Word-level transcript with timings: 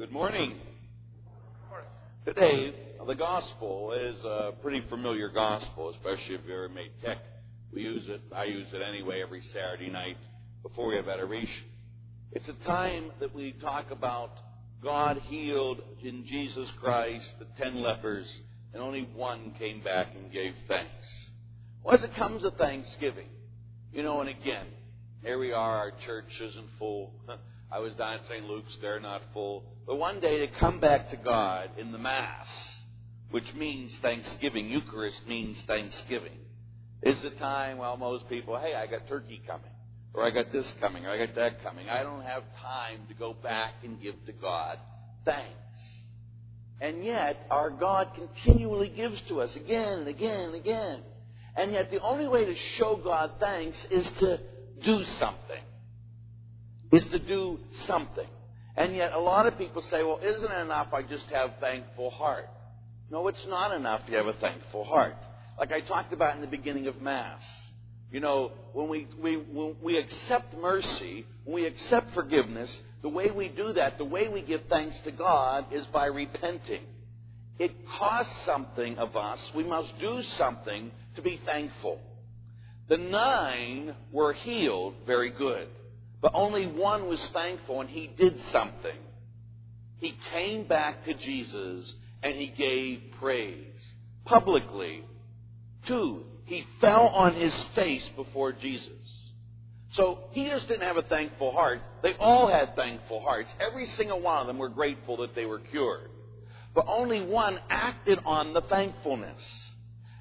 Good 0.00 0.12
morning. 0.12 0.54
Today, 2.24 2.74
the 3.06 3.14
gospel 3.14 3.92
is 3.92 4.18
a 4.24 4.54
pretty 4.62 4.80
familiar 4.88 5.28
gospel, 5.28 5.90
especially 5.90 6.36
if 6.36 6.40
you're 6.46 6.70
made 6.70 6.92
tech. 7.04 7.18
We 7.70 7.82
use 7.82 8.08
it, 8.08 8.22
I 8.34 8.44
use 8.44 8.72
it 8.72 8.80
anyway 8.80 9.20
every 9.20 9.42
Saturday 9.42 9.90
night 9.90 10.16
before 10.62 10.86
we 10.86 10.96
have 10.96 11.06
adoration. 11.06 11.66
It's 12.32 12.48
a 12.48 12.54
time 12.64 13.10
that 13.20 13.34
we 13.34 13.52
talk 13.52 13.90
about 13.90 14.30
God 14.82 15.18
healed 15.18 15.82
in 16.02 16.24
Jesus 16.24 16.72
Christ 16.80 17.34
the 17.38 17.62
ten 17.62 17.82
lepers, 17.82 18.26
and 18.72 18.82
only 18.82 19.06
one 19.14 19.54
came 19.58 19.82
back 19.82 20.06
and 20.16 20.32
gave 20.32 20.54
thanks. 20.66 21.28
Well, 21.84 21.94
as 21.94 22.04
it 22.04 22.14
comes 22.14 22.40
to 22.40 22.52
Thanksgiving, 22.52 23.28
you 23.92 24.02
know, 24.02 24.22
and 24.22 24.30
again, 24.30 24.64
here 25.22 25.38
we 25.38 25.52
are, 25.52 25.76
our 25.76 25.90
church 25.90 26.40
isn't 26.40 26.68
full. 26.78 27.12
I 27.72 27.78
was 27.78 27.94
down 27.94 28.14
at 28.14 28.24
St. 28.24 28.44
Luke's, 28.46 28.76
they're 28.80 28.98
not 28.98 29.22
full. 29.32 29.62
But 29.90 29.98
one 29.98 30.20
day 30.20 30.38
to 30.38 30.46
come 30.46 30.78
back 30.78 31.08
to 31.08 31.16
God 31.16 31.70
in 31.76 31.90
the 31.90 31.98
Mass, 31.98 32.46
which 33.32 33.52
means 33.54 33.98
Thanksgiving, 33.98 34.68
Eucharist 34.68 35.26
means 35.26 35.60
Thanksgiving, 35.62 36.38
is 37.02 37.22
the 37.22 37.30
time, 37.30 37.78
well, 37.78 37.96
most 37.96 38.28
people, 38.28 38.56
hey, 38.56 38.76
I 38.76 38.86
got 38.86 39.08
turkey 39.08 39.42
coming, 39.44 39.72
or 40.14 40.24
I 40.24 40.30
got 40.30 40.52
this 40.52 40.72
coming, 40.80 41.06
or 41.06 41.10
I 41.10 41.18
got 41.18 41.34
that 41.34 41.64
coming. 41.64 41.88
I 41.88 42.04
don't 42.04 42.22
have 42.22 42.44
time 42.62 43.00
to 43.08 43.14
go 43.14 43.34
back 43.34 43.72
and 43.82 44.00
give 44.00 44.14
to 44.26 44.32
God 44.32 44.78
thanks. 45.24 45.50
And 46.80 47.04
yet, 47.04 47.44
our 47.50 47.70
God 47.70 48.14
continually 48.14 48.90
gives 48.90 49.20
to 49.22 49.40
us 49.40 49.56
again 49.56 49.98
and 49.98 50.06
again 50.06 50.40
and 50.40 50.54
again. 50.54 51.00
And 51.56 51.72
yet, 51.72 51.90
the 51.90 52.00
only 52.00 52.28
way 52.28 52.44
to 52.44 52.54
show 52.54 52.94
God 52.94 53.32
thanks 53.40 53.84
is 53.90 54.08
to 54.20 54.38
do 54.84 55.02
something. 55.02 55.64
Is 56.92 57.06
to 57.06 57.18
do 57.18 57.58
something. 57.72 58.28
And 58.80 58.96
yet, 58.96 59.12
a 59.12 59.20
lot 59.20 59.44
of 59.44 59.58
people 59.58 59.82
say, 59.82 60.02
well, 60.02 60.20
isn't 60.24 60.50
it 60.50 60.58
enough 60.58 60.94
I 60.94 61.02
just 61.02 61.26
have 61.26 61.50
thankful 61.60 62.08
heart? 62.08 62.48
No, 63.10 63.28
it's 63.28 63.44
not 63.46 63.76
enough 63.76 64.00
you 64.08 64.16
have 64.16 64.26
a 64.26 64.32
thankful 64.32 64.84
heart. 64.84 65.16
Like 65.58 65.70
I 65.70 65.82
talked 65.82 66.14
about 66.14 66.36
in 66.36 66.40
the 66.40 66.46
beginning 66.46 66.86
of 66.86 66.98
Mass. 67.02 67.42
You 68.10 68.20
know, 68.20 68.52
when 68.72 68.88
we, 68.88 69.06
we, 69.20 69.36
when 69.36 69.76
we 69.82 69.98
accept 69.98 70.56
mercy, 70.56 71.26
when 71.44 71.56
we 71.56 71.66
accept 71.66 72.14
forgiveness, 72.14 72.80
the 73.02 73.10
way 73.10 73.30
we 73.30 73.48
do 73.48 73.74
that, 73.74 73.98
the 73.98 74.06
way 74.06 74.28
we 74.28 74.40
give 74.40 74.62
thanks 74.70 74.98
to 75.00 75.10
God 75.10 75.66
is 75.72 75.84
by 75.88 76.06
repenting. 76.06 76.84
It 77.58 77.72
costs 77.98 78.46
something 78.46 78.96
of 78.96 79.14
us. 79.14 79.50
We 79.54 79.64
must 79.64 79.98
do 79.98 80.22
something 80.22 80.90
to 81.16 81.20
be 81.20 81.38
thankful. 81.44 82.00
The 82.88 82.96
nine 82.96 83.94
were 84.10 84.32
healed 84.32 84.94
very 85.06 85.28
good, 85.28 85.68
but 86.20 86.32
only 86.34 86.66
one 86.66 87.06
was 87.06 87.24
thankful 87.28 87.80
and 87.80 87.90
he 87.90 88.06
did 88.06 88.38
something. 88.40 88.96
He 89.98 90.16
came 90.32 90.66
back 90.66 91.04
to 91.04 91.14
Jesus 91.14 91.94
and 92.22 92.36
he 92.36 92.48
gave 92.48 93.02
praise 93.18 93.86
publicly. 94.24 95.04
Two, 95.86 96.24
he 96.44 96.66
fell 96.80 97.06
on 97.08 97.34
his 97.34 97.54
face 97.74 98.08
before 98.16 98.52
Jesus. 98.52 98.92
So 99.92 100.20
he 100.30 100.48
just 100.48 100.68
didn't 100.68 100.86
have 100.86 100.96
a 100.96 101.02
thankful 101.02 101.52
heart. 101.52 101.80
They 102.02 102.14
all 102.14 102.46
had 102.46 102.76
thankful 102.76 103.20
hearts. 103.20 103.52
Every 103.58 103.86
single 103.86 104.20
one 104.20 104.40
of 104.40 104.46
them 104.46 104.58
were 104.58 104.68
grateful 104.68 105.16
that 105.18 105.34
they 105.34 105.46
were 105.46 105.58
cured. 105.58 106.10
But 106.74 106.86
only 106.86 107.20
one 107.20 107.58
acted 107.68 108.20
on 108.24 108.52
the 108.52 108.60
thankfulness. 108.62 109.42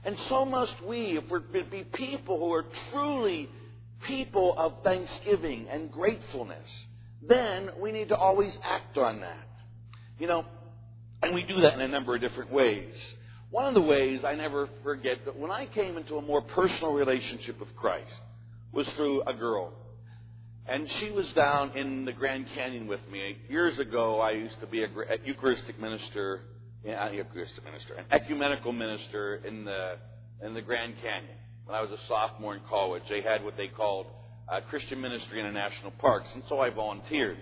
And 0.03 0.17
so 0.27 0.45
must 0.45 0.81
we, 0.83 1.17
if 1.17 1.29
we're 1.29 1.39
to 1.39 1.63
be 1.65 1.83
people 1.83 2.39
who 2.39 2.51
are 2.53 2.65
truly 2.91 3.49
people 4.07 4.57
of 4.57 4.83
thanksgiving 4.83 5.67
and 5.69 5.91
gratefulness, 5.91 6.85
then 7.21 7.71
we 7.79 7.91
need 7.91 8.09
to 8.09 8.15
always 8.15 8.57
act 8.63 8.97
on 8.97 9.21
that. 9.21 9.47
You 10.17 10.27
know, 10.27 10.45
and 11.21 11.33
we 11.33 11.43
do 11.43 11.61
that 11.61 11.73
in 11.73 11.81
a 11.81 11.87
number 11.87 12.15
of 12.15 12.21
different 12.21 12.51
ways. 12.51 12.95
One 13.51 13.65
of 13.65 13.73
the 13.73 13.81
ways 13.81 14.23
I 14.23 14.35
never 14.35 14.69
forget 14.83 15.25
that 15.25 15.37
when 15.37 15.51
I 15.51 15.65
came 15.65 15.97
into 15.97 16.17
a 16.17 16.21
more 16.21 16.41
personal 16.41 16.93
relationship 16.93 17.59
with 17.59 17.75
Christ 17.75 18.11
was 18.71 18.87
through 18.89 19.23
a 19.23 19.33
girl. 19.33 19.73
And 20.67 20.87
she 20.87 21.09
was 21.09 21.33
down 21.33 21.75
in 21.75 22.05
the 22.05 22.13
Grand 22.13 22.45
Canyon 22.53 22.85
with 22.85 22.99
me. 23.11 23.37
Years 23.49 23.79
ago, 23.79 24.19
I 24.19 24.31
used 24.31 24.59
to 24.59 24.67
be 24.67 24.83
a 24.83 24.87
Eucharistic 25.25 25.79
minister, 25.79 26.41
yeah, 26.85 27.09
Eucharistic 27.09 27.63
minister, 27.63 27.95
an 27.95 28.05
ecumenical 28.11 28.71
minister 28.71 29.37
in 29.37 29.65
the 29.65 29.97
in 30.43 30.53
the 30.53 30.61
Grand 30.61 30.93
Canyon. 31.01 31.37
When 31.69 31.77
I 31.77 31.81
was 31.81 31.91
a 31.91 32.03
sophomore 32.07 32.55
in 32.55 32.61
college, 32.67 33.03
they 33.09 33.21
had 33.21 33.43
what 33.43 33.55
they 33.55 33.67
called 33.67 34.07
uh, 34.51 34.59
Christian 34.71 34.99
Ministry 35.01 35.39
in 35.39 35.53
national 35.53 35.91
parks, 35.91 36.27
and 36.33 36.41
so 36.49 36.59
I 36.59 36.71
volunteered. 36.71 37.37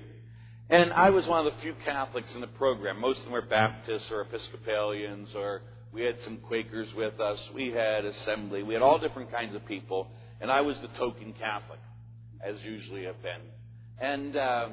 And 0.69 0.91
I 0.91 1.11
was 1.11 1.25
one 1.27 1.47
of 1.47 1.53
the 1.53 1.57
few 1.61 1.73
Catholics 1.85 2.35
in 2.35 2.41
the 2.41 2.47
program. 2.47 2.99
Most 2.99 3.19
of 3.19 3.23
them 3.23 3.31
were 3.31 3.41
Baptists 3.41 4.11
or 4.11 4.19
Episcopalians, 4.19 5.33
or 5.33 5.61
we 5.93 6.01
had 6.01 6.19
some 6.19 6.39
Quakers 6.39 6.93
with 6.93 7.21
us. 7.21 7.41
We 7.55 7.71
had 7.71 8.03
assembly. 8.03 8.63
We 8.63 8.73
had 8.73 8.83
all 8.83 8.99
different 8.99 9.31
kinds 9.31 9.55
of 9.55 9.65
people, 9.65 10.09
and 10.41 10.51
I 10.51 10.59
was 10.59 10.77
the 10.81 10.89
token 10.89 11.31
Catholic 11.31 11.79
as 12.45 12.61
usually 12.63 13.05
have 13.05 13.23
been. 13.23 13.39
And 13.97 14.35
uh, 14.35 14.69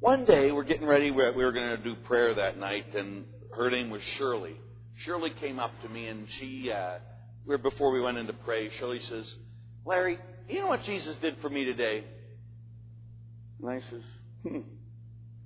one 0.00 0.26
day 0.26 0.52
we're 0.52 0.64
getting 0.64 0.86
ready. 0.86 1.10
We 1.10 1.22
were 1.22 1.52
going 1.52 1.78
to 1.78 1.82
do 1.82 1.94
prayer 1.94 2.34
that 2.34 2.58
night, 2.58 2.94
and 2.94 3.24
her 3.56 3.70
name 3.70 3.88
was 3.88 4.02
Shirley. 4.02 4.56
Shirley 4.98 5.30
came 5.30 5.58
up 5.58 5.72
to 5.80 5.88
me, 5.88 6.08
and 6.08 6.28
she, 6.28 6.70
uh, 6.70 6.98
we 7.46 7.56
before 7.56 7.90
we 7.90 8.00
went 8.00 8.18
into 8.18 8.32
pray, 8.32 8.70
Shirley 8.70 9.00
says, 9.00 9.34
"Larry, 9.84 10.18
you 10.48 10.60
know 10.60 10.66
what 10.66 10.82
Jesus 10.84 11.16
did 11.18 11.38
for 11.38 11.48
me 11.48 11.64
today?" 11.64 12.04
And 13.60 13.70
I 13.70 13.80
says, 13.90 14.02
"Hmm." 14.42 14.60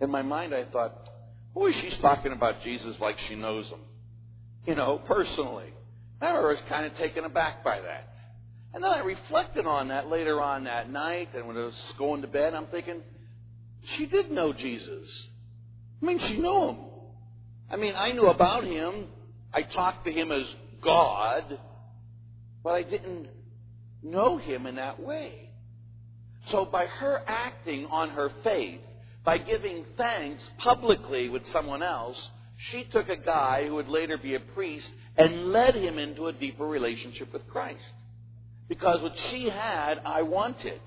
In 0.01 0.11
my 0.11 0.23
mind, 0.23 0.55
I 0.55 0.65
thought, 0.65 1.09
"Boy, 1.55 1.73
she's 1.73 1.97
talking 1.99 2.33
about 2.33 2.63
Jesus 2.63 2.99
like 3.01 3.19
she 3.19 3.35
knows 3.35 3.69
him, 3.69 3.81
you 4.67 4.75
know, 4.75 4.99
personally." 4.99 5.73
I 6.23 6.39
was 6.39 6.61
kind 6.69 6.85
of 6.85 6.95
taken 6.97 7.25
aback 7.25 7.65
by 7.65 7.81
that. 7.81 8.09
And 8.73 8.85
then 8.85 8.91
I 8.91 9.01
reflected 9.01 9.67
on 9.67 9.89
that 9.89 10.09
later 10.09 10.41
on 10.41 10.65
that 10.65 10.91
night, 10.91 11.35
and 11.35 11.47
when 11.49 11.57
I 11.57 11.65
was 11.65 11.95
going 11.99 12.23
to 12.23 12.29
bed, 12.29 12.55
I'm 12.55 12.67
thinking, 12.67 13.03
she 13.83 14.07
did 14.07 14.31
know 14.31 14.53
Jesus. 14.53 15.29
I 16.03 16.07
mean, 16.07 16.19
she 16.19 16.37
knew 16.39 16.69
him. 16.69 16.77
I 17.71 17.77
mean, 17.77 17.95
I 17.97 18.13
knew 18.13 18.29
about 18.29 18.65
him. 18.65 19.07
I 19.53 19.63
talked 19.63 20.05
to 20.05 20.13
him 20.13 20.31
as 20.31 20.55
God, 20.83 21.59
but 22.63 22.75
I 22.75 22.83
didn't 22.83 23.29
know 24.03 24.37
him 24.37 24.67
in 24.67 24.77
that 24.77 25.01
way. 25.01 25.51
So 26.47 26.65
by 26.65 26.87
her 26.87 27.23
acting 27.27 27.87
on 27.87 28.11
her 28.11 28.31
faith, 28.43 28.81
by 29.25 29.39
giving 29.39 29.85
thanks 29.97 30.49
publicly 30.59 31.29
with 31.29 31.47
someone 31.47 31.83
else, 31.83 32.31
she 32.57 32.85
took 32.85 33.09
a 33.09 33.17
guy 33.17 33.67
who 33.67 33.75
would 33.75 33.89
later 33.89 34.17
be 34.19 34.35
a 34.35 34.41
priest 34.41 34.91
and 35.17 35.53
led 35.53 35.75
him 35.75 35.99
into 35.99 36.27
a 36.27 36.33
deeper 36.33 36.67
relationship 36.67 37.33
with 37.33 37.47
Christ. 37.49 37.85
Because 38.69 39.03
what 39.03 39.19
she 39.19 39.49
had, 39.49 40.01
I 40.05 40.23
wanted. 40.23 40.81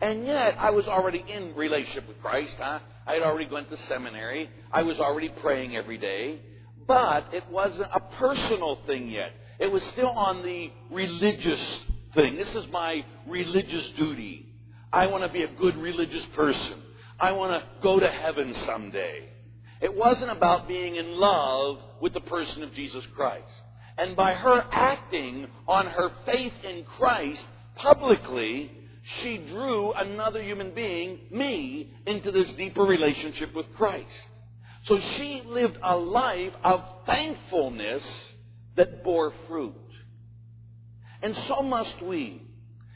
And 0.00 0.26
yet, 0.26 0.56
I 0.58 0.70
was 0.70 0.86
already 0.86 1.24
in 1.28 1.54
relationship 1.54 2.08
with 2.08 2.20
Christ. 2.20 2.56
Huh? 2.58 2.80
I 3.06 3.14
had 3.14 3.22
already 3.22 3.46
gone 3.46 3.66
to 3.66 3.76
seminary. 3.76 4.48
I 4.72 4.82
was 4.82 5.00
already 5.00 5.28
praying 5.28 5.76
every 5.76 5.98
day. 5.98 6.40
But 6.86 7.34
it 7.34 7.44
wasn't 7.50 7.90
a 7.92 8.00
personal 8.00 8.76
thing 8.86 9.08
yet. 9.08 9.32
It 9.58 9.72
was 9.72 9.82
still 9.84 10.10
on 10.10 10.42
the 10.42 10.70
religious 10.90 11.84
thing. 12.14 12.36
This 12.36 12.54
is 12.54 12.66
my 12.68 13.04
religious 13.26 13.88
duty. 13.90 14.46
I 14.92 15.06
want 15.08 15.24
to 15.24 15.28
be 15.28 15.42
a 15.42 15.48
good 15.48 15.76
religious 15.76 16.24
person. 16.26 16.80
I 17.18 17.32
want 17.32 17.52
to 17.52 17.68
go 17.82 17.98
to 17.98 18.08
heaven 18.08 18.52
someday. 18.54 19.28
It 19.80 19.94
wasn't 19.94 20.30
about 20.30 20.68
being 20.68 20.96
in 20.96 21.16
love 21.16 21.80
with 22.00 22.14
the 22.14 22.20
person 22.20 22.62
of 22.62 22.72
Jesus 22.72 23.04
Christ. 23.14 23.44
And 23.96 24.14
by 24.14 24.34
her 24.34 24.64
acting 24.70 25.48
on 25.66 25.86
her 25.86 26.10
faith 26.24 26.54
in 26.62 26.84
Christ 26.84 27.46
publicly, 27.74 28.70
she 29.02 29.38
drew 29.38 29.92
another 29.92 30.42
human 30.42 30.72
being, 30.72 31.18
me, 31.30 31.92
into 32.06 32.30
this 32.30 32.52
deeper 32.52 32.82
relationship 32.82 33.54
with 33.54 33.72
Christ. 33.74 34.06
So 34.84 34.98
she 35.00 35.42
lived 35.44 35.78
a 35.82 35.96
life 35.96 36.52
of 36.62 36.84
thankfulness 37.06 38.34
that 38.78 39.02
bore 39.02 39.32
fruit. 39.48 39.74
And 41.20 41.36
so 41.36 41.62
must 41.62 42.00
we. 42.00 42.42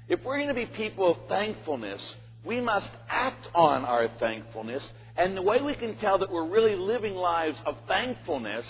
If 0.09 0.23
we're 0.25 0.37
going 0.37 0.49
to 0.49 0.55
be 0.55 0.67
people 0.67 1.11
of 1.11 1.19
thankfulness, 1.29 2.15
we 2.45 2.61
must 2.61 2.91
act 3.09 3.49
on 3.55 3.85
our 3.85 4.09
thankfulness. 4.19 4.89
And 5.17 5.37
the 5.37 5.43
way 5.43 5.61
we 5.61 5.75
can 5.75 5.97
tell 5.97 6.19
that 6.19 6.31
we're 6.31 6.49
really 6.49 6.77
living 6.77 7.15
lives 7.15 7.59
of 7.67 7.77
thankfulness 7.89 8.65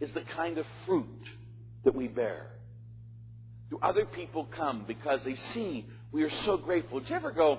is 0.00 0.12
the 0.12 0.20
kind 0.22 0.58
of 0.58 0.66
fruit 0.86 1.28
that 1.84 1.94
we 1.94 2.06
bear? 2.06 2.46
Do 3.70 3.78
other 3.82 4.06
people 4.06 4.44
come 4.44 4.84
because 4.86 5.24
they 5.24 5.34
see 5.34 5.86
we 6.12 6.22
are 6.22 6.30
so 6.30 6.56
grateful? 6.56 7.00
Did 7.00 7.10
you 7.10 7.16
ever 7.16 7.32
go? 7.32 7.58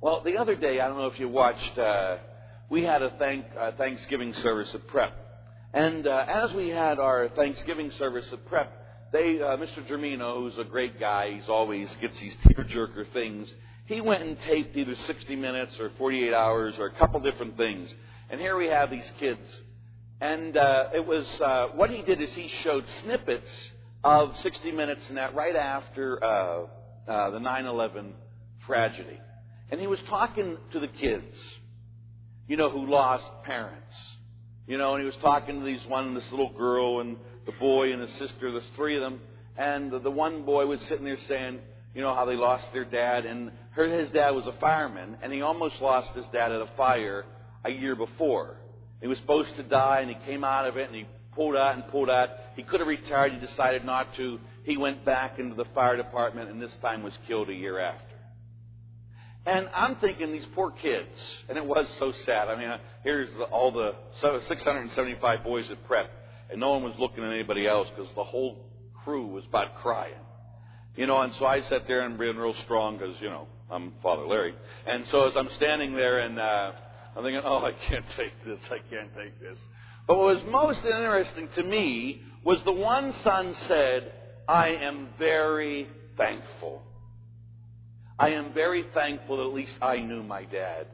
Well, 0.00 0.22
the 0.22 0.38
other 0.38 0.54
day, 0.54 0.80
I 0.80 0.86
don't 0.86 0.98
know 0.98 1.08
if 1.08 1.18
you 1.18 1.28
watched, 1.28 1.76
uh, 1.78 2.18
we 2.70 2.84
had 2.84 3.02
a 3.02 3.10
thank, 3.18 3.44
uh, 3.58 3.72
Thanksgiving 3.72 4.34
service 4.34 4.72
at 4.74 4.86
Prep. 4.86 5.25
And 5.72 6.06
uh, 6.06 6.24
as 6.28 6.52
we 6.54 6.68
had 6.68 6.98
our 6.98 7.28
Thanksgiving 7.28 7.90
service 7.92 8.26
at 8.32 8.46
Prep, 8.46 8.72
they, 9.12 9.40
uh, 9.40 9.56
Mr. 9.56 9.86
Germino, 9.86 10.36
who's 10.36 10.58
a 10.58 10.64
great 10.64 10.98
guy, 10.98 11.34
he's 11.34 11.48
always 11.48 11.94
gets 12.00 12.18
these 12.18 12.36
tearjerker 12.44 13.06
things. 13.12 13.52
he 13.86 14.00
went 14.00 14.22
and 14.22 14.38
taped 14.40 14.76
either 14.76 14.96
60 14.96 15.36
minutes 15.36 15.78
or 15.78 15.90
48 15.98 16.34
hours 16.34 16.78
or 16.78 16.86
a 16.86 16.92
couple 16.92 17.20
different 17.20 17.56
things. 17.56 17.94
And 18.30 18.40
here 18.40 18.56
we 18.56 18.66
have 18.66 18.90
these 18.90 19.10
kids. 19.18 19.60
And 20.20 20.56
uh, 20.56 20.88
it 20.94 21.06
was 21.06 21.26
uh, 21.40 21.68
what 21.74 21.90
he 21.90 22.02
did 22.02 22.20
is 22.20 22.34
he 22.34 22.48
showed 22.48 22.88
snippets 23.02 23.70
of 24.02 24.36
60 24.38 24.72
Minutes 24.72 25.08
and 25.08 25.18
that 25.18 25.34
right 25.34 25.56
after 25.56 26.22
uh, 26.22 26.66
uh 27.08 27.30
the 27.30 27.40
9 27.40 27.66
11 27.66 28.14
tragedy. 28.64 29.18
And 29.70 29.80
he 29.80 29.86
was 29.86 30.00
talking 30.08 30.56
to 30.72 30.80
the 30.80 30.88
kids, 30.88 31.36
you 32.48 32.56
know, 32.56 32.70
who 32.70 32.86
lost 32.86 33.24
parents. 33.44 33.94
You 34.66 34.78
know, 34.78 34.94
and 34.94 35.00
he 35.00 35.06
was 35.06 35.16
talking 35.16 35.60
to 35.60 35.64
these 35.64 35.84
one, 35.86 36.14
this 36.14 36.28
little 36.30 36.50
girl 36.50 37.00
and 37.00 37.16
the 37.46 37.52
boy 37.52 37.92
and 37.92 38.02
the 38.02 38.08
sister, 38.08 38.50
there's 38.50 38.64
three 38.74 38.96
of 38.96 39.02
them. 39.02 39.20
And 39.56 39.90
the 39.90 40.10
one 40.10 40.44
boy 40.44 40.66
was 40.66 40.80
sitting 40.82 41.04
there 41.04 41.18
saying, 41.20 41.60
you 41.94 42.02
know, 42.02 42.14
how 42.14 42.24
they 42.24 42.34
lost 42.34 42.72
their 42.72 42.84
dad. 42.84 43.24
And 43.24 43.52
her, 43.70 43.86
his 43.86 44.10
dad 44.10 44.30
was 44.30 44.46
a 44.46 44.52
fireman, 44.60 45.16
and 45.22 45.32
he 45.32 45.40
almost 45.40 45.80
lost 45.80 46.12
his 46.14 46.26
dad 46.26 46.52
at 46.52 46.60
a 46.60 46.68
fire 46.76 47.24
a 47.64 47.70
year 47.70 47.96
before. 47.96 48.56
He 49.00 49.06
was 49.06 49.18
supposed 49.18 49.54
to 49.56 49.62
die, 49.62 50.00
and 50.00 50.10
he 50.10 50.16
came 50.26 50.44
out 50.44 50.66
of 50.66 50.76
it, 50.76 50.88
and 50.88 50.96
he 50.96 51.06
pulled 51.34 51.56
out 51.56 51.74
and 51.74 51.86
pulled 51.88 52.10
out. 52.10 52.30
He 52.56 52.62
could 52.62 52.80
have 52.80 52.88
retired. 52.88 53.32
He 53.32 53.38
decided 53.38 53.84
not 53.84 54.14
to. 54.16 54.40
He 54.64 54.76
went 54.76 55.04
back 55.04 55.38
into 55.38 55.54
the 55.54 55.66
fire 55.74 55.96
department, 55.96 56.50
and 56.50 56.60
this 56.60 56.76
time 56.76 57.02
was 57.02 57.16
killed 57.26 57.48
a 57.48 57.54
year 57.54 57.78
after. 57.78 58.15
And 59.46 59.70
I'm 59.72 59.94
thinking 59.96 60.32
these 60.32 60.46
poor 60.56 60.72
kids, 60.72 61.06
and 61.48 61.56
it 61.56 61.64
was 61.64 61.88
so 62.00 62.10
sad. 62.24 62.48
I 62.48 62.56
mean, 62.56 62.76
here's 63.04 63.32
the, 63.36 63.44
all 63.44 63.70
the 63.70 63.94
675 64.20 65.44
boys 65.44 65.70
at 65.70 65.86
prep, 65.86 66.10
and 66.50 66.58
no 66.58 66.72
one 66.72 66.82
was 66.82 66.98
looking 66.98 67.22
at 67.22 67.30
anybody 67.30 67.64
else 67.64 67.88
because 67.94 68.12
the 68.16 68.24
whole 68.24 68.66
crew 69.04 69.28
was 69.28 69.44
about 69.46 69.76
crying. 69.76 70.18
You 70.96 71.06
know, 71.06 71.20
and 71.20 71.32
so 71.34 71.46
I 71.46 71.60
sat 71.60 71.86
there 71.86 72.00
and 72.00 72.18
being 72.18 72.36
real 72.36 72.54
strong 72.54 72.98
because, 72.98 73.20
you 73.20 73.28
know, 73.28 73.46
I'm 73.70 73.92
Father 74.02 74.26
Larry. 74.26 74.54
And 74.84 75.06
so 75.06 75.28
as 75.28 75.36
I'm 75.36 75.50
standing 75.56 75.94
there 75.94 76.18
and 76.18 76.40
uh, 76.40 76.72
I'm 77.16 77.22
thinking, 77.22 77.42
oh, 77.44 77.64
I 77.64 77.72
can't 77.88 78.04
take 78.16 78.32
this, 78.44 78.58
I 78.64 78.78
can't 78.90 79.14
take 79.14 79.40
this. 79.40 79.58
But 80.08 80.18
what 80.18 80.34
was 80.34 80.44
most 80.50 80.84
interesting 80.84 81.48
to 81.54 81.62
me 81.62 82.22
was 82.42 82.60
the 82.64 82.72
one 82.72 83.12
son 83.12 83.54
said, 83.54 84.12
I 84.48 84.70
am 84.70 85.08
very 85.18 85.88
thankful 86.16 86.82
I 88.18 88.30
am 88.30 88.54
very 88.54 88.84
thankful 88.94 89.36
that 89.36 89.44
at 89.44 89.54
least 89.54 89.76
I 89.82 89.98
knew 89.98 90.22
my 90.22 90.44
dad. 90.44 90.86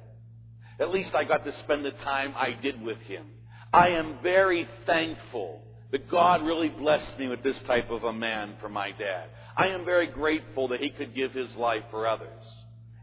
At 0.81 0.91
least 0.91 1.15
I 1.15 1.25
got 1.25 1.45
to 1.45 1.53
spend 1.59 1.85
the 1.85 1.93
time 1.93 2.35
I 2.37 2.53
did 2.61 2.83
with 2.83 2.99
him. 3.03 3.27
I 3.73 3.91
am 3.91 4.19
very 4.23 4.69
thankful 4.87 5.63
that 5.93 6.11
God 6.11 6.43
really 6.43 6.71
blessed 6.71 7.19
me 7.19 7.29
with 7.29 7.43
this 7.43 7.61
type 7.63 7.91
of 7.91 8.03
a 8.03 8.13
man 8.13 8.55
for 8.61 8.69
my 8.69 8.91
dad. 8.93 9.29
I 9.57 9.69
am 9.69 9.85
very 9.85 10.07
grateful 10.07 10.69
that 10.69 10.81
he 10.81 10.91
could 10.91 11.15
give 11.15 11.33
his 11.33 11.55
life 11.57 11.85
for 11.91 12.09
others. 12.09 12.43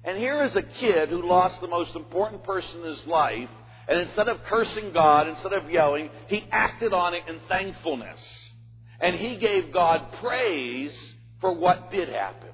And 0.03 0.17
here 0.17 0.43
is 0.43 0.55
a 0.55 0.63
kid 0.63 1.09
who 1.09 1.27
lost 1.27 1.61
the 1.61 1.67
most 1.67 1.95
important 1.95 2.43
person 2.43 2.81
in 2.81 2.87
his 2.87 3.05
life, 3.05 3.49
and 3.87 3.99
instead 3.99 4.27
of 4.27 4.43
cursing 4.43 4.91
God, 4.91 5.27
instead 5.27 5.53
of 5.53 5.69
yelling, 5.69 6.09
he 6.27 6.45
acted 6.51 6.93
on 6.93 7.13
it 7.13 7.23
in 7.27 7.39
thankfulness. 7.47 8.19
And 8.99 9.15
he 9.15 9.37
gave 9.37 9.71
God 9.71 10.13
praise 10.19 10.93
for 11.41 11.53
what 11.53 11.91
did 11.91 12.09
happen. 12.09 12.49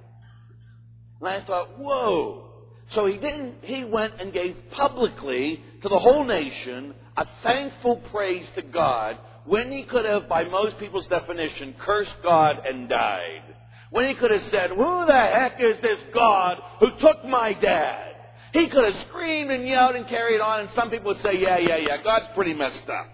And 1.19 1.29
I 1.29 1.41
thought, 1.41 1.79
whoa. 1.79 2.49
So 2.91 3.05
he 3.05 3.17
didn't, 3.17 3.55
he 3.61 3.83
went 3.83 4.19
and 4.19 4.31
gave 4.31 4.55
publicly 4.71 5.63
to 5.81 5.89
the 5.89 5.97
whole 5.97 6.23
nation 6.23 6.93
a 7.17 7.25
thankful 7.43 7.97
praise 8.11 8.49
to 8.55 8.61
God 8.61 9.17
when 9.45 9.71
he 9.71 9.83
could 9.83 10.05
have, 10.05 10.27
by 10.27 10.43
most 10.45 10.77
people's 10.77 11.07
definition, 11.07 11.75
cursed 11.79 12.15
God 12.23 12.65
and 12.65 12.89
died. 12.89 13.43
When 13.91 14.07
he 14.07 14.15
could 14.15 14.31
have 14.31 14.43
said, 14.43 14.71
who 14.71 15.05
the 15.05 15.13
heck 15.13 15.61
is 15.61 15.79
this 15.81 15.99
God 16.13 16.61
who 16.79 16.91
took 16.99 17.23
my 17.25 17.53
dad? 17.53 18.13
He 18.53 18.67
could 18.67 18.85
have 18.85 18.95
screamed 19.07 19.51
and 19.51 19.67
yelled 19.67 19.95
and 19.95 20.07
carried 20.07 20.41
on, 20.41 20.61
and 20.61 20.69
some 20.71 20.89
people 20.89 21.07
would 21.07 21.19
say, 21.21 21.39
yeah, 21.39 21.57
yeah, 21.57 21.77
yeah, 21.77 22.01
God's 22.03 22.27
pretty 22.33 22.53
messed 22.53 22.89
up. 22.89 23.07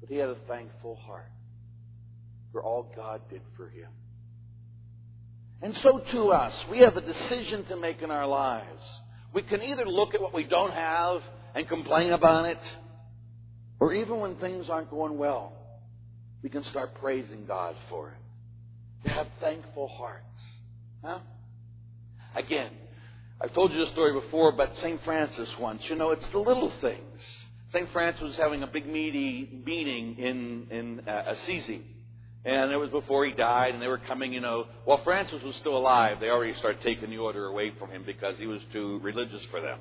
But 0.00 0.10
he 0.10 0.16
had 0.16 0.28
a 0.28 0.36
thankful 0.46 0.96
heart 0.96 1.30
for 2.52 2.62
all 2.62 2.92
God 2.94 3.22
did 3.30 3.42
for 3.56 3.68
him. 3.68 3.88
And 5.62 5.76
so 5.78 5.98
to 5.98 6.30
us, 6.30 6.64
we 6.70 6.78
have 6.80 6.96
a 6.96 7.00
decision 7.00 7.64
to 7.66 7.76
make 7.76 8.02
in 8.02 8.10
our 8.10 8.26
lives. 8.26 8.82
We 9.32 9.42
can 9.42 9.62
either 9.62 9.86
look 9.86 10.14
at 10.14 10.20
what 10.20 10.34
we 10.34 10.44
don't 10.44 10.72
have 10.72 11.22
and 11.54 11.66
complain 11.68 12.12
about 12.12 12.46
it, 12.46 12.76
or 13.80 13.92
even 13.92 14.20
when 14.20 14.36
things 14.36 14.68
aren't 14.68 14.90
going 14.90 15.16
well, 15.18 15.52
we 16.42 16.50
can 16.50 16.64
start 16.64 16.94
praising 17.00 17.46
God 17.46 17.74
for 17.88 18.10
it. 18.10 19.08
To 19.08 19.14
have 19.14 19.26
thankful 19.40 19.88
hearts. 19.88 20.24
Huh? 21.02 21.18
Again, 22.34 22.70
I've 23.40 23.52
told 23.52 23.72
you 23.72 23.78
this 23.78 23.90
story 23.90 24.12
before, 24.12 24.52
but 24.52 24.76
St. 24.78 25.02
Francis 25.04 25.52
once, 25.58 25.88
you 25.88 25.96
know, 25.96 26.10
it's 26.10 26.26
the 26.28 26.38
little 26.38 26.70
things. 26.80 27.22
St. 27.70 27.90
Francis 27.92 28.22
was 28.22 28.36
having 28.36 28.62
a 28.62 28.66
big 28.66 28.86
meaty 28.86 29.62
meeting 29.66 30.16
in, 30.18 30.66
in 30.70 31.08
uh, 31.08 31.24
Assisi. 31.26 31.82
And 32.44 32.72
it 32.72 32.76
was 32.76 32.90
before 32.90 33.24
he 33.24 33.32
died, 33.32 33.72
and 33.72 33.82
they 33.82 33.88
were 33.88 33.98
coming, 33.98 34.32
you 34.32 34.40
know. 34.40 34.66
While 34.84 35.02
Francis 35.02 35.42
was 35.42 35.54
still 35.56 35.76
alive, 35.76 36.20
they 36.20 36.28
already 36.28 36.52
started 36.54 36.82
taking 36.82 37.08
the 37.08 37.16
order 37.16 37.46
away 37.46 37.72
from 37.78 37.90
him 37.90 38.02
because 38.04 38.36
he 38.36 38.46
was 38.46 38.60
too 38.70 39.00
religious 39.02 39.42
for 39.50 39.60
them. 39.60 39.78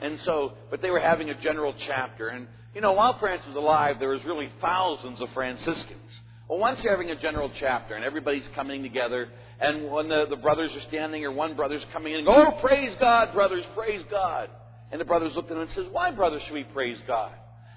And 0.00 0.20
so, 0.20 0.52
but 0.70 0.80
they 0.80 0.90
were 0.90 1.00
having 1.00 1.30
a 1.30 1.34
general 1.34 1.74
chapter. 1.76 2.28
And, 2.28 2.46
you 2.72 2.80
know, 2.80 2.92
while 2.92 3.18
Francis 3.18 3.48
was 3.48 3.56
alive, 3.56 3.98
there 3.98 4.10
was 4.10 4.24
really 4.24 4.48
thousands 4.60 5.20
of 5.20 5.28
Franciscans. 5.30 6.20
Well, 6.48 6.60
once 6.60 6.82
you're 6.82 6.92
having 6.92 7.10
a 7.10 7.16
general 7.16 7.50
chapter 7.56 7.94
and 7.94 8.04
everybody's 8.04 8.46
coming 8.54 8.82
together, 8.82 9.28
and 9.60 9.90
when 9.90 10.08
the, 10.08 10.26
the 10.30 10.36
brothers 10.36 10.74
are 10.76 10.80
standing, 10.82 11.24
or 11.24 11.32
one 11.32 11.56
brother's 11.56 11.84
coming 11.92 12.12
in 12.12 12.20
and 12.20 12.26
go, 12.26 12.46
Oh, 12.46 12.60
praise 12.60 12.94
God, 13.00 13.32
brothers, 13.32 13.64
praise 13.74 14.02
God. 14.08 14.50
And 14.92 15.00
the 15.00 15.04
brothers 15.04 15.34
looked 15.34 15.50
at 15.50 15.56
him 15.56 15.62
and 15.62 15.70
says, 15.70 15.86
Why, 15.90 16.12
brothers, 16.12 16.42
should 16.44 16.54
we 16.54 16.64
praise 16.64 16.98
God? 17.06 17.32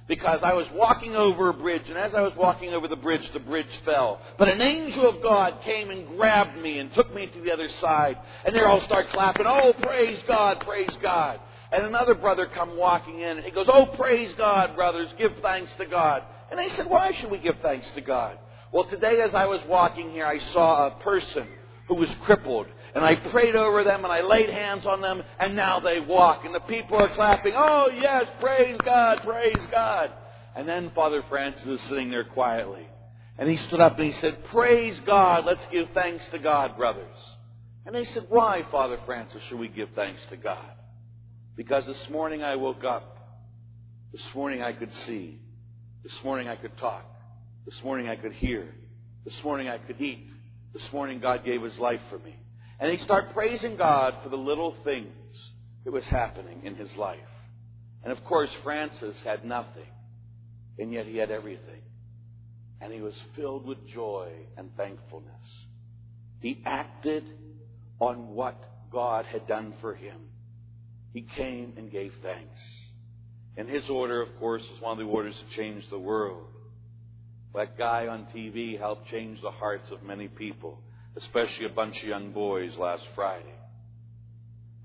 Because 0.07 0.43
I 0.43 0.53
was 0.53 0.67
walking 0.73 1.15
over 1.15 1.49
a 1.49 1.53
bridge, 1.53 1.87
and 1.87 1.97
as 1.97 2.13
I 2.13 2.21
was 2.21 2.35
walking 2.35 2.73
over 2.73 2.87
the 2.87 2.95
bridge, 2.95 3.31
the 3.31 3.39
bridge 3.39 3.69
fell. 3.85 4.19
But 4.37 4.49
an 4.49 4.61
angel 4.61 5.07
of 5.07 5.21
God 5.21 5.61
came 5.63 5.89
and 5.89 6.07
grabbed 6.17 6.57
me 6.57 6.79
and 6.79 6.93
took 6.93 7.13
me 7.13 7.27
to 7.27 7.41
the 7.41 7.51
other 7.51 7.69
side. 7.69 8.17
And 8.45 8.55
they 8.55 8.61
all 8.61 8.81
start 8.81 9.09
clapping, 9.09 9.45
Oh, 9.47 9.73
praise 9.81 10.21
God, 10.27 10.59
praise 10.61 10.95
God. 11.01 11.39
And 11.71 11.85
another 11.85 12.15
brother 12.15 12.47
come 12.47 12.77
walking 12.77 13.19
in, 13.19 13.37
and 13.37 13.45
he 13.45 13.51
goes, 13.51 13.67
Oh, 13.71 13.85
praise 13.85 14.33
God, 14.33 14.75
brothers, 14.75 15.13
give 15.17 15.33
thanks 15.41 15.73
to 15.77 15.85
God. 15.85 16.23
And 16.49 16.59
they 16.59 16.69
said, 16.69 16.87
Why 16.87 17.11
should 17.11 17.31
we 17.31 17.37
give 17.37 17.59
thanks 17.61 17.89
to 17.93 18.01
God? 18.01 18.37
Well, 18.71 18.85
today 18.85 19.21
as 19.21 19.33
I 19.33 19.45
was 19.45 19.63
walking 19.65 20.11
here, 20.11 20.25
I 20.25 20.39
saw 20.39 20.87
a 20.87 20.91
person 21.01 21.47
who 21.87 21.95
was 21.95 22.13
crippled 22.23 22.67
and 22.93 23.03
I 23.03 23.15
prayed 23.15 23.55
over 23.55 23.83
them 23.83 24.03
and 24.03 24.11
I 24.11 24.21
laid 24.21 24.49
hands 24.49 24.85
on 24.85 25.01
them 25.01 25.23
and 25.39 25.55
now 25.55 25.79
they 25.79 25.99
walk. 25.99 26.45
And 26.45 26.53
the 26.53 26.59
people 26.61 26.97
are 26.97 27.13
clapping, 27.15 27.53
oh 27.55 27.89
yes, 27.93 28.27
praise 28.39 28.77
God, 28.83 29.21
praise 29.23 29.67
God. 29.71 30.11
And 30.55 30.67
then 30.67 30.91
Father 30.93 31.23
Francis 31.29 31.65
is 31.65 31.81
sitting 31.81 32.09
there 32.09 32.25
quietly. 32.25 32.87
And 33.37 33.49
he 33.49 33.57
stood 33.57 33.79
up 33.79 33.97
and 33.97 34.05
he 34.05 34.11
said, 34.13 34.43
praise 34.45 34.99
God, 35.05 35.45
let's 35.45 35.65
give 35.71 35.89
thanks 35.93 36.27
to 36.29 36.39
God, 36.39 36.77
brothers. 36.77 37.17
And 37.85 37.95
they 37.95 38.05
said, 38.05 38.25
why, 38.29 38.63
Father 38.69 38.99
Francis, 39.05 39.41
should 39.47 39.57
we 39.57 39.69
give 39.69 39.89
thanks 39.95 40.21
to 40.29 40.37
God? 40.37 40.71
Because 41.55 41.85
this 41.85 42.09
morning 42.09 42.43
I 42.43 42.55
woke 42.55 42.83
up. 42.83 43.17
This 44.11 44.35
morning 44.35 44.61
I 44.61 44.73
could 44.73 44.93
see. 45.05 45.39
This 46.03 46.23
morning 46.23 46.47
I 46.47 46.55
could 46.55 46.77
talk. 46.77 47.05
This 47.65 47.81
morning 47.83 48.09
I 48.09 48.15
could 48.15 48.33
hear. 48.33 48.73
This 49.23 49.41
morning 49.43 49.69
I 49.69 49.77
could 49.77 50.01
eat. 50.01 50.27
This 50.73 50.91
morning 50.91 51.19
God 51.19 51.45
gave 51.45 51.61
His 51.61 51.77
life 51.79 52.01
for 52.09 52.19
me. 52.19 52.35
And 52.81 52.91
he 52.91 52.97
started 52.97 53.31
praising 53.31 53.77
God 53.77 54.15
for 54.23 54.29
the 54.29 54.35
little 54.35 54.75
things 54.83 55.13
that 55.85 55.91
was 55.91 56.03
happening 56.05 56.61
in 56.63 56.75
his 56.75 56.89
life. 56.97 57.19
And 58.03 58.11
of 58.11 58.23
course, 58.25 58.49
Francis 58.63 59.15
had 59.23 59.45
nothing, 59.45 59.85
and 60.79 60.91
yet 60.91 61.05
he 61.05 61.17
had 61.17 61.29
everything. 61.29 61.83
And 62.81 62.91
he 62.91 62.99
was 62.99 63.13
filled 63.35 63.67
with 63.67 63.87
joy 63.87 64.31
and 64.57 64.75
thankfulness. 64.75 65.65
He 66.39 66.63
acted 66.65 67.23
on 67.99 68.29
what 68.29 68.59
God 68.91 69.25
had 69.27 69.45
done 69.45 69.75
for 69.79 69.93
him. 69.93 70.17
He 71.13 71.21
came 71.21 71.73
and 71.77 71.91
gave 71.91 72.13
thanks. 72.23 72.59
And 73.57 73.69
his 73.69 73.87
order, 73.91 74.23
of 74.23 74.39
course, 74.39 74.63
is 74.63 74.81
one 74.81 74.93
of 74.93 74.97
the 74.97 75.11
orders 75.11 75.35
that 75.37 75.55
changed 75.55 75.91
the 75.91 75.99
world. 75.99 76.47
That 77.53 77.77
guy 77.77 78.07
on 78.07 78.25
TV 78.35 78.79
helped 78.79 79.07
change 79.09 79.39
the 79.39 79.51
hearts 79.51 79.91
of 79.91 80.01
many 80.01 80.27
people 80.27 80.79
especially 81.17 81.65
a 81.65 81.69
bunch 81.69 82.01
of 82.01 82.09
young 82.09 82.31
boys 82.31 82.77
last 82.77 83.03
Friday. 83.15 83.53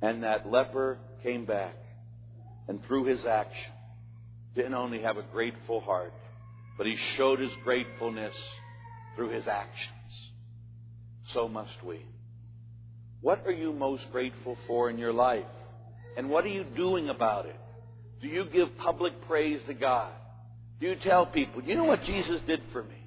And 0.03 0.23
that 0.23 0.51
leper 0.51 0.99
came 1.23 1.45
back 1.45 1.75
and 2.69 2.85
through 2.85 3.05
his 3.05 3.25
action 3.25 3.73
didn't 4.55 4.75
only 4.75 5.03
have 5.03 5.19
a 5.19 5.23
grateful 5.23 5.81
heart, 5.81 6.13
but 6.79 6.87
he 6.87 6.97
showed 6.97 7.39
his 7.39 7.53
gratefulness 7.63 8.35
through 9.15 9.31
his 9.31 9.47
actions. 9.47 9.93
So 11.29 11.49
must 11.49 11.83
we. 11.85 12.05
What 13.21 13.43
are 13.47 13.53
you 13.53 13.73
most 13.73 14.11
grateful 14.13 14.57
for 14.67 14.89
in 14.89 14.99
your 14.99 15.13
life? 15.13 15.45
And 16.17 16.31
what 16.31 16.45
are 16.45 16.49
you 16.49 16.65
doing 16.65 17.09
about 17.09 17.47
it? 17.47 17.57
Do 18.23 18.29
you 18.29 18.45
give 18.47 18.77
public 18.79 19.27
praise 19.27 19.63
to 19.67 19.75
God? 19.75 20.13
Do 20.81 20.87
you 20.87 20.97
tell 20.97 21.27
people, 21.27 21.63
you 21.63 21.75
know 21.75 21.85
what 21.85 22.05
Jesus 22.05 22.41
did 22.43 22.63
for 22.73 22.83
me? 22.83 23.06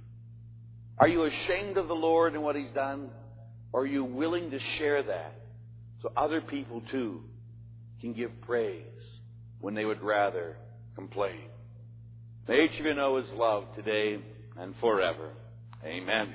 Are 1.00 1.08
you 1.08 1.24
ashamed 1.24 1.78
of 1.78 1.88
the 1.88 1.96
Lord 1.96 2.34
and 2.34 2.44
what 2.44 2.56
He's 2.56 2.72
done? 2.72 3.10
Or 3.72 3.82
are 3.82 3.88
you 3.88 4.04
willing 4.04 4.52
to 4.52 4.60
share 4.60 5.04
that 5.04 5.36
so 6.02 6.12
other 6.16 6.42
people 6.42 6.82
too 6.92 7.22
can 8.02 8.14
give 8.14 8.42
praise 8.42 8.84
when 9.60 9.74
they 9.74 9.86
would 9.86 10.02
rather 10.02 10.56
complain. 10.96 11.42
May 12.48 12.66
each 12.66 12.80
of 12.80 12.86
you 12.86 12.94
know 12.94 13.18
his 13.18 13.30
love 13.32 13.66
today 13.76 14.20
and 14.58 14.74
forever. 14.82 15.30
Amen. 15.86 16.34